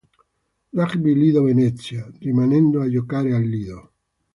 Rugby 0.73 1.13
Lido 1.13 1.43
Venezia", 1.43 2.09
rimanendo 2.17 2.81
a 2.81 2.89
giocare 2.89 3.35
al 3.35 3.43
Lido. 3.43 3.91